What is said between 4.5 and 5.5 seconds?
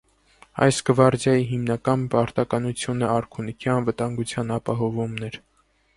ապահովումն էր։